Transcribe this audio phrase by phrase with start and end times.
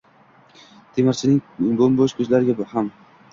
[0.99, 2.91] Temirchining bo’mbo’sh ko’zlariga ham